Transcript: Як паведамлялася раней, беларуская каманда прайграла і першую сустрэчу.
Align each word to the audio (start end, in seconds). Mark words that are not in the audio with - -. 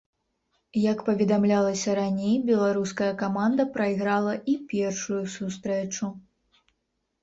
Як 0.91 1.03
паведамлялася 1.09 1.89
раней, 2.01 2.33
беларуская 2.49 3.13
каманда 3.23 3.69
прайграла 3.79 4.33
і 4.41 4.53
першую 4.75 5.23
сустрэчу. 5.39 6.15